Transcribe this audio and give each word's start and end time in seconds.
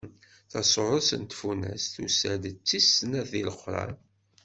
Tasuret 0.51 1.09
n 1.21 1.23
Tfunast 1.31 1.89
tusa-d 1.93 2.43
d 2.55 2.57
tis 2.67 2.87
snat 2.97 3.27
deg 3.31 3.43
Leqran. 3.49 3.93